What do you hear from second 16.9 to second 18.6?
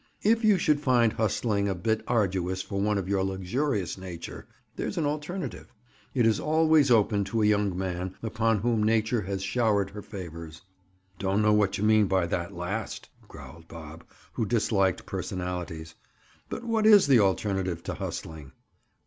the alternative to hustling?"